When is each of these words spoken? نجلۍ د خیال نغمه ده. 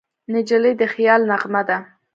نجلۍ 0.33 0.73
د 0.81 0.83
خیال 0.93 1.21
نغمه 1.31 1.61
ده. 1.67 1.77